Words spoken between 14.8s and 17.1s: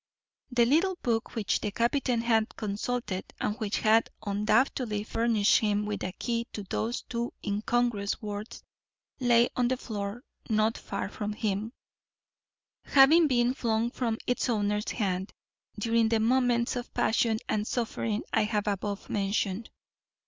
hand during the moments of